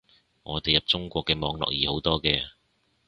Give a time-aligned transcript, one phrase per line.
[0.41, 2.43] 我哋入中國嘅網絡易好多嘅